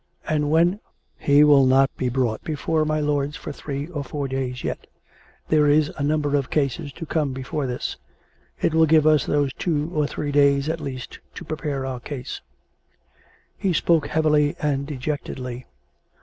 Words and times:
"And 0.27 0.49
when 0.49 0.79
""He 1.29 1.43
will 1.43 1.63
not 1.67 1.95
be 1.95 2.09
brought 2.09 2.43
before 2.43 2.85
my 2.85 2.99
lords 2.99 3.35
for 3.37 3.51
three 3.51 3.85
or 3.85 4.03
four 4.03 4.27
days 4.27 4.63
yet. 4.63 4.87
There 5.49 5.67
is 5.67 5.89
a 5.95 6.01
number 6.01 6.35
of 6.35 6.49
cases 6.49 6.91
to 6.93 7.05
come 7.05 7.33
before 7.33 7.67
his. 7.67 7.97
It 8.59 8.73
will 8.73 8.87
give 8.87 9.05
us 9.05 9.27
those 9.27 9.53
two 9.53 9.91
or 9.93 10.07
three 10.07 10.31
days, 10.31 10.67
at 10.69 10.81
least, 10.81 11.19
to 11.35 11.45
prepare 11.45 11.85
our 11.85 11.99
case." 11.99 12.41
He 13.59 13.73
spoke 13.73 14.07
heavily 14.07 14.55
and 14.59 14.87
dejectedly. 14.87 15.67